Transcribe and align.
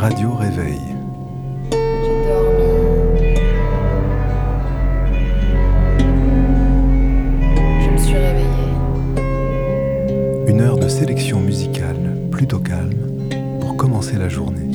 Radio 0.00 0.32
Réveil. 0.34 0.80
J'ai 1.70 2.24
dormi. 2.26 2.70
Je 7.84 7.90
me 7.90 7.98
suis 7.98 8.16
réveillée. 8.16 8.72
Une 10.48 10.62
heure 10.62 10.78
de 10.78 10.88
sélection 10.88 11.40
musicale 11.40 12.16
plutôt 12.30 12.60
calme 12.60 13.28
pour 13.60 13.76
commencer 13.76 14.16
la 14.16 14.30
journée. 14.30 14.69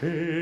She 0.00 0.39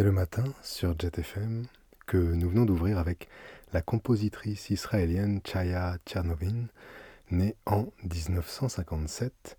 C'est 0.00 0.04
le 0.04 0.12
matin 0.12 0.44
sur 0.62 0.98
JetFM 0.98 1.66
que 2.06 2.16
nous 2.16 2.48
venons 2.48 2.64
d'ouvrir 2.64 2.96
avec 2.96 3.28
la 3.74 3.82
compositrice 3.82 4.70
israélienne 4.70 5.42
Chaya 5.44 5.98
Tchernovin, 6.06 6.68
née 7.30 7.54
en 7.66 7.92
1957. 8.04 9.58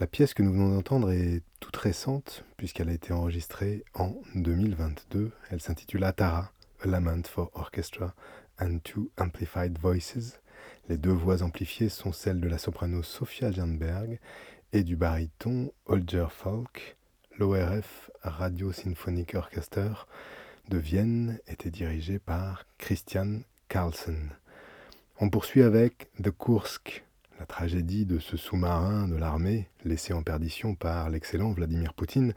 La 0.00 0.08
pièce 0.08 0.34
que 0.34 0.42
nous 0.42 0.52
venons 0.52 0.74
d'entendre 0.74 1.12
est 1.12 1.44
toute 1.60 1.76
récente 1.76 2.44
puisqu'elle 2.56 2.88
a 2.88 2.92
été 2.92 3.12
enregistrée 3.12 3.84
en 3.94 4.16
2022. 4.34 5.30
Elle 5.50 5.60
s'intitule 5.60 6.02
Atara, 6.02 6.50
A 6.80 6.88
Lament 6.88 7.22
for 7.28 7.52
Orchestra 7.54 8.16
and 8.60 8.78
Two 8.82 9.12
Amplified 9.16 9.78
Voices. 9.78 10.40
Les 10.88 10.98
deux 10.98 11.12
voix 11.12 11.44
amplifiées 11.44 11.88
sont 11.88 12.10
celles 12.10 12.40
de 12.40 12.48
la 12.48 12.58
soprano 12.58 13.04
Sofia 13.04 13.52
Jernberg 13.52 14.18
et 14.72 14.82
du 14.82 14.96
baryton 14.96 15.70
Holger 15.86 16.26
Falk. 16.30 16.96
L'ORF 17.42 18.08
Radio 18.22 18.70
Symphonic 18.70 19.34
Orchestra 19.34 20.06
de 20.68 20.78
Vienne 20.78 21.40
était 21.48 21.72
dirigé 21.72 22.20
par 22.20 22.66
Christian 22.78 23.40
Carlsen. 23.68 24.30
On 25.18 25.28
poursuit 25.28 25.64
avec 25.64 26.08
The 26.22 26.30
Kursk, 26.30 27.04
la 27.40 27.46
tragédie 27.46 28.06
de 28.06 28.20
ce 28.20 28.36
sous-marin 28.36 29.08
de 29.08 29.16
l'armée 29.16 29.68
laissé 29.84 30.12
en 30.12 30.22
perdition 30.22 30.76
par 30.76 31.10
l'excellent 31.10 31.50
Vladimir 31.50 31.94
Poutine 31.94 32.32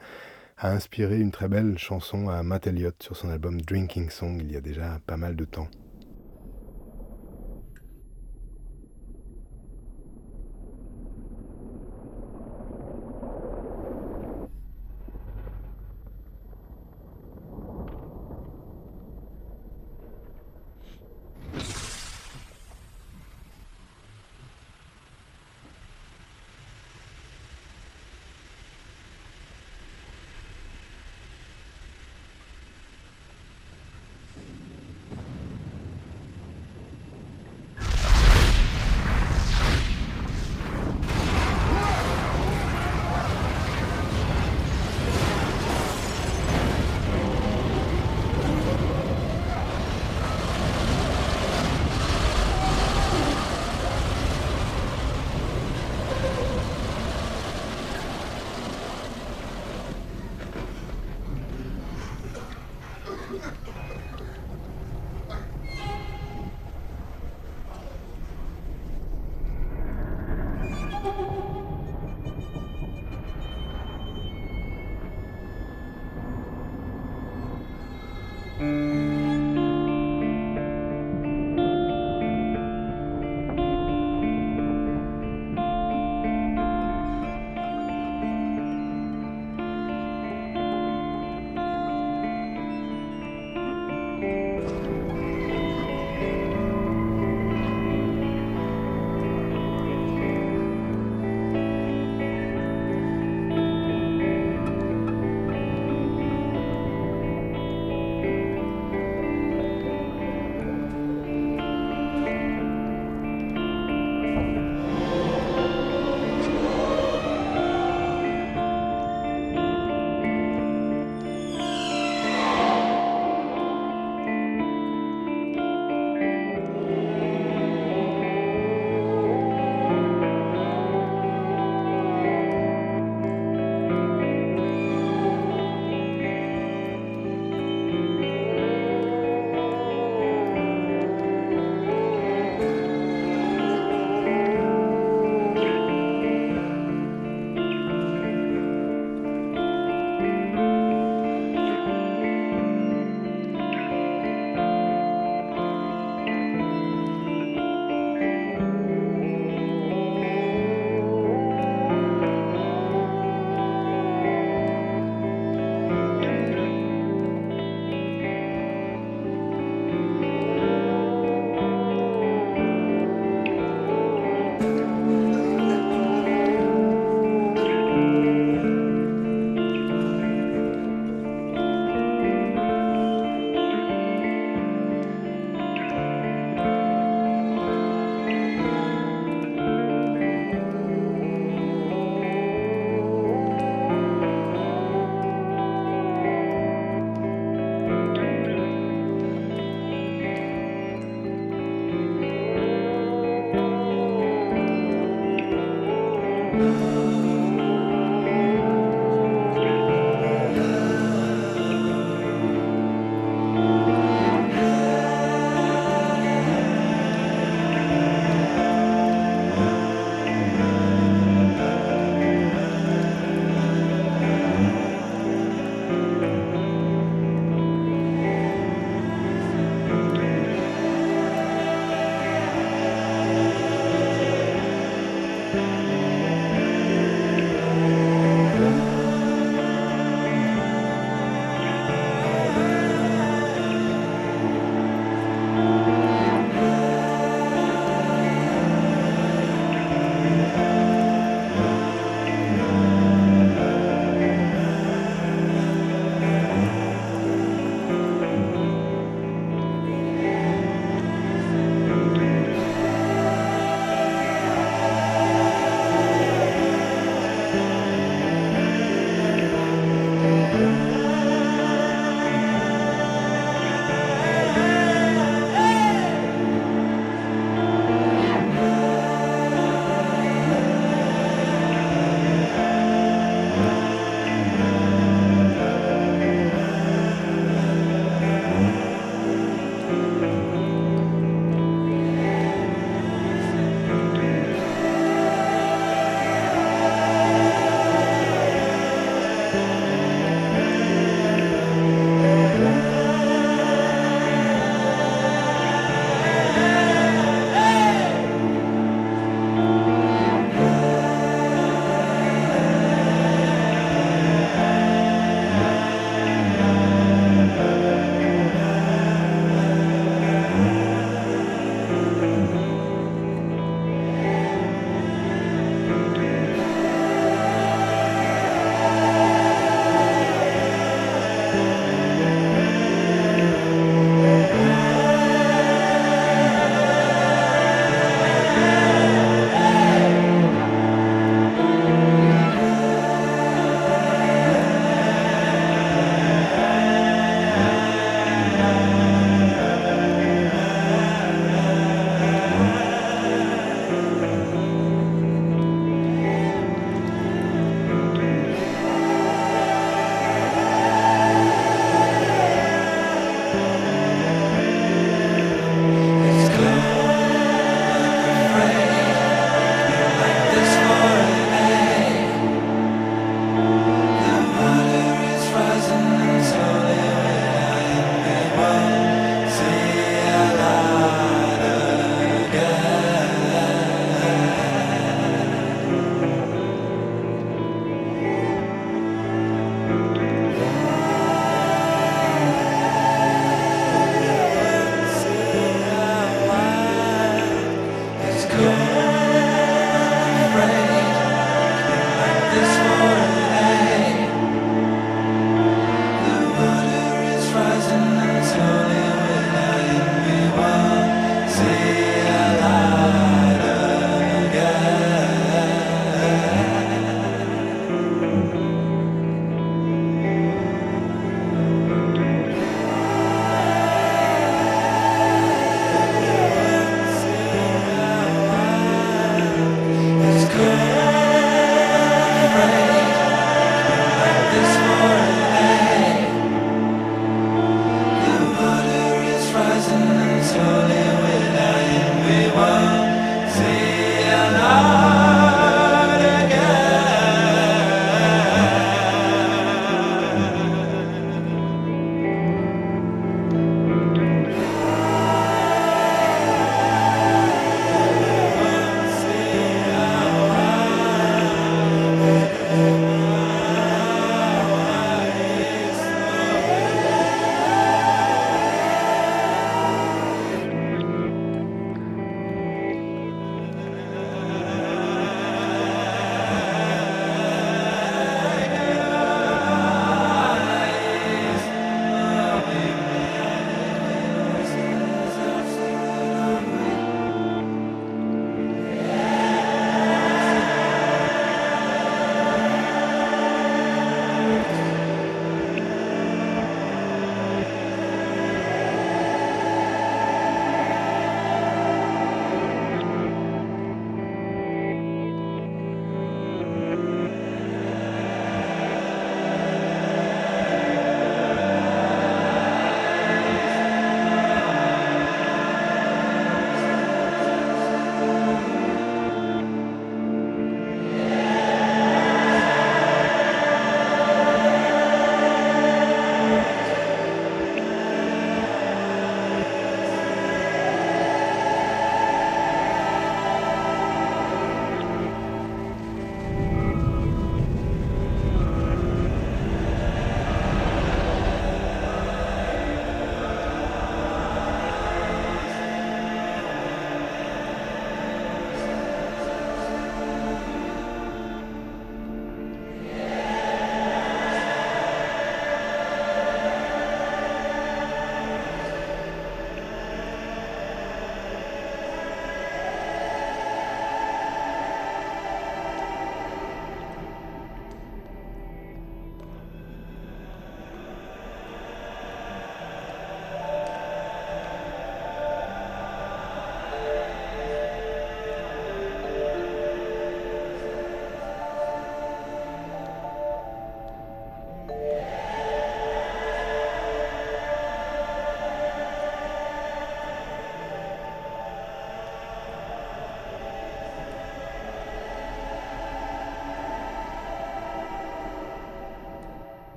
a 0.58 0.72
inspiré 0.72 1.20
une 1.20 1.30
très 1.30 1.46
belle 1.46 1.78
chanson 1.78 2.28
à 2.28 2.42
Matt 2.42 2.66
Elliott 2.66 3.00
sur 3.00 3.16
son 3.16 3.28
album 3.28 3.60
Drinking 3.60 4.10
Song 4.10 4.40
il 4.40 4.50
y 4.50 4.56
a 4.56 4.60
déjà 4.60 4.98
pas 5.06 5.16
mal 5.16 5.36
de 5.36 5.44
temps. 5.44 5.68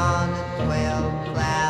On 0.00 0.32
the 0.32 0.64
twelve 0.64 1.34
clouds 1.34 1.69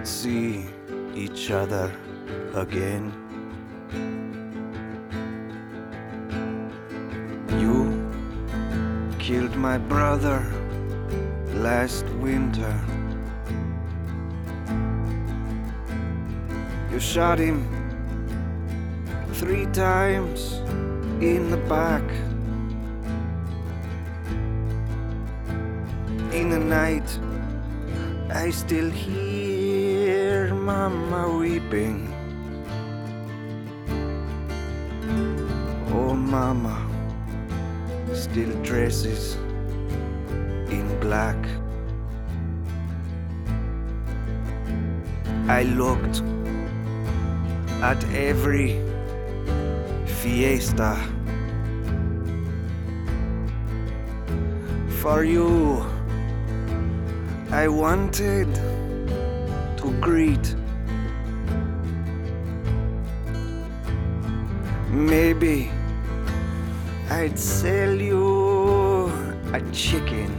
we'd 0.00 0.06
see 0.06 0.64
each 1.14 1.50
other 1.50 1.92
again. 2.54 3.12
You 7.60 7.76
killed 9.18 9.54
my 9.56 9.76
brother 9.76 10.40
last 11.54 12.06
winter. 12.24 12.74
You 16.90 16.98
shot 16.98 17.38
him 17.38 17.58
three 19.34 19.66
times 19.66 20.62
in 21.20 21.50
the 21.50 21.60
back. 21.68 22.06
In 26.32 26.48
the 26.48 26.58
night, 26.58 27.08
I 28.32 28.48
still 28.48 28.88
hear 28.90 29.59
Mama 30.60 31.38
weeping. 31.38 32.06
Oh, 35.90 36.14
Mama 36.14 36.86
still 38.12 38.52
dresses 38.62 39.36
in 40.70 40.86
black. 41.00 41.38
I 45.48 45.62
looked 45.62 46.20
at 47.80 48.04
every 48.12 48.78
fiesta 50.04 50.94
for 55.00 55.24
you. 55.24 55.82
I 57.50 57.66
wanted 57.66 58.69
to 59.90 60.00
greet. 60.00 60.54
Maybe 64.90 65.70
I'd 67.10 67.38
sell 67.38 67.94
you 67.94 69.06
a 69.52 69.60
chicken 69.72 70.30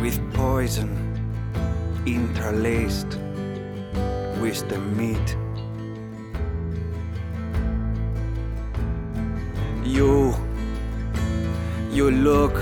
with 0.00 0.18
poison 0.34 0.90
interlaced 2.06 3.18
with 4.40 4.68
the 4.68 4.78
meat. 4.78 5.36
You, 9.84 10.34
you 11.90 12.10
look 12.10 12.56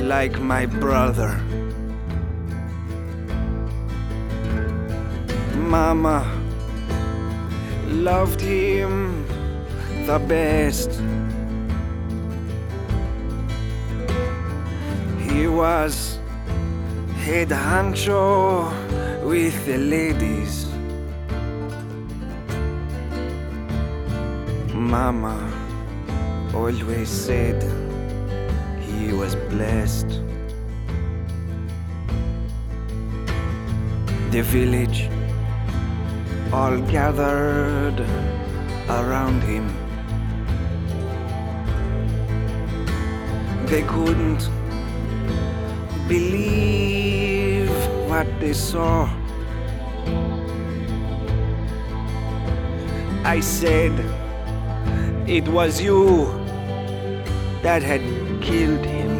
like 0.00 0.38
my 0.40 0.66
brother. 0.66 1.43
Mama 5.64 6.20
loved 7.86 8.40
him 8.40 9.24
the 10.06 10.18
best. 10.18 10.90
He 15.26 15.46
was 15.46 16.18
head 17.24 17.48
honcho 17.48 18.70
with 19.24 19.64
the 19.64 19.78
ladies. 19.78 20.66
Mama 24.74 25.36
always 26.54 27.08
said 27.08 27.62
he 28.82 29.12
was 29.12 29.34
blessed. 29.50 30.20
The 34.30 34.42
village 34.42 35.03
all 36.54 36.78
gathered 36.82 38.00
around 38.88 39.40
him. 39.42 39.66
They 43.70 43.82
couldn't 43.82 44.44
believe 46.06 47.72
what 48.10 48.28
they 48.38 48.52
saw. 48.52 49.08
I 53.24 53.40
said 53.40 53.92
it 55.38 55.48
was 55.48 55.80
you 55.80 56.04
that 57.62 57.82
had 57.82 58.04
killed 58.40 58.86
him, 58.94 59.10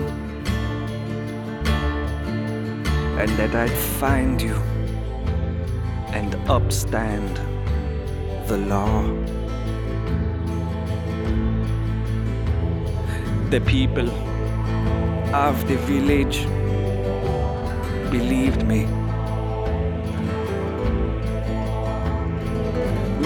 and 3.18 3.30
that 3.40 3.56
I'd 3.64 3.80
find 4.04 4.40
you 4.40 4.63
upstand 6.46 7.36
the 8.48 8.58
law. 8.58 9.02
The 13.48 13.60
people 13.62 14.10
of 15.34 15.66
the 15.68 15.76
village 15.86 16.44
believed 18.10 18.66
me. 18.66 18.84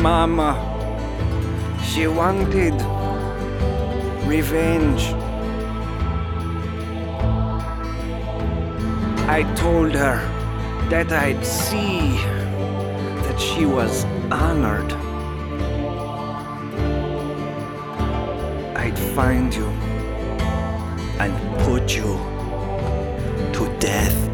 Mama, 0.01 0.55
she 1.83 2.07
wanted 2.07 2.75
revenge. 4.29 5.03
I 9.29 9.43
told 9.57 9.93
her 9.93 10.19
that 10.89 11.11
I'd 11.11 11.45
see 11.45 12.38
she 13.39 13.64
was 13.64 14.05
honored. 14.30 14.93
I'd 18.76 18.99
find 19.14 19.55
you 19.55 19.66
and 21.18 21.32
put 21.61 21.95
you 21.97 22.18
to 23.53 23.76
death. 23.78 24.28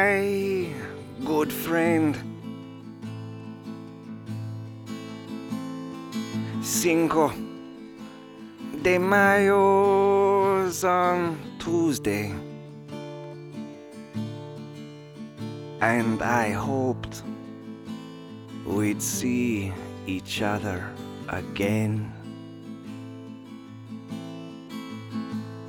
My 0.00 0.66
good 1.24 1.52
friend. 1.52 2.12
Cinco 6.62 7.32
de 8.82 8.98
Mayo's 8.98 10.84
on 10.84 11.18
Tuesday. 11.58 12.32
And 15.80 16.22
I 16.22 16.50
hoped 16.50 17.22
we'd 18.64 19.02
see 19.02 19.72
each 20.06 20.40
other 20.40 20.78
again. 21.28 21.94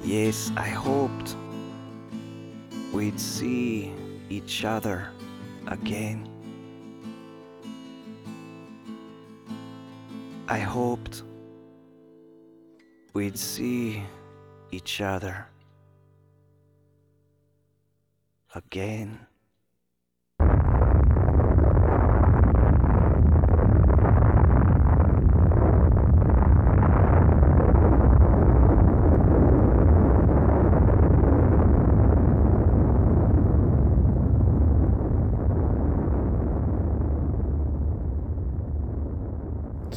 Yes, 0.04 0.52
I 0.56 0.70
hoped 0.70 1.36
we'd 2.94 3.20
see 3.20 3.94
each 4.32 4.64
other 4.64 5.10
again. 5.68 6.26
I 10.48 10.60
hoped 10.60 11.24
we'd 13.14 13.38
see 13.38 14.02
each 14.72 15.02
other 15.02 15.46
again. 18.56 19.20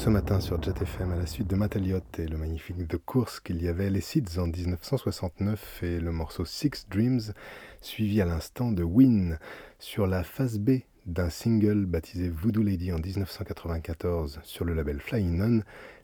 Ce 0.05 0.11
matin 0.11 0.39
sur 0.39 0.63
Jet 0.63 0.83
FM, 0.83 1.13
à 1.13 1.17
la 1.17 1.25
suite 1.25 1.49
de 1.49 1.57
Matt 1.57 1.77
Elliott 1.77 2.19
et 2.19 2.27
le 2.27 2.37
magnifique 2.37 2.87
The 2.87 2.99
Course 2.99 3.41
qu'il 3.41 3.63
y 3.63 3.69
avait, 3.69 3.89
les 3.89 4.03
Seeds 4.03 4.39
en 4.39 4.47
1969 4.47 5.83
et 5.83 5.99
le 5.99 6.13
morceau 6.13 6.45
Six 6.45 6.87
Dreams, 6.91 7.33
suivi 7.81 8.21
à 8.21 8.27
l'instant 8.27 8.71
de 8.71 8.83
Win 8.83 9.39
sur 9.79 10.07
la 10.07 10.23
phase 10.23 10.59
B 10.59 10.81
d'un 11.07 11.31
single 11.31 11.87
baptisé 11.87 12.29
Voodoo 12.29 12.63
Lady 12.63 12.93
en 12.93 12.99
1994 12.99 14.41
sur 14.43 14.67
le 14.67 14.75
label 14.75 15.01
Flying 15.01 15.39
Nun, 15.39 15.63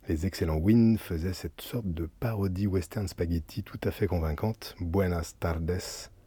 les 0.08 0.24
excellents 0.24 0.56
Wind 0.56 0.98
faisaient 0.98 1.34
cette 1.34 1.60
sorte 1.60 1.92
de 1.92 2.08
parodie 2.20 2.66
western 2.66 3.06
spaghetti 3.06 3.62
tout 3.62 3.80
à 3.84 3.90
fait 3.90 4.06
convaincante. 4.06 4.76
Buenas 4.80 5.34
tardes, 5.38 5.78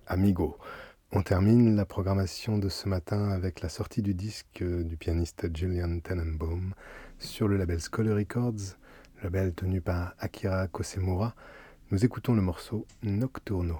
amigo. 0.05 0.59
On 1.15 1.21
termine 1.21 1.75
la 1.75 1.85
programmation 1.85 2.57
de 2.57 2.69
ce 2.69 2.89
matin 2.89 3.29
avec 3.29 3.61
la 3.61 3.69
sortie 3.69 4.01
du 4.01 4.15
disque 4.15 4.63
du 4.63 4.97
pianiste 4.97 5.47
Julian 5.55 5.99
Tenenbaum 5.99 6.73
sur 7.23 7.47
le 7.47 7.55
label 7.55 7.79
Scholar 7.79 8.17
Records, 8.17 8.75
label 9.23 9.53
tenu 9.53 9.79
par 9.79 10.13
Akira 10.19 10.67
Kosemura, 10.67 11.33
nous 11.89 12.03
écoutons 12.03 12.33
le 12.33 12.41
morceau 12.41 12.85
Nocturno. 13.01 13.79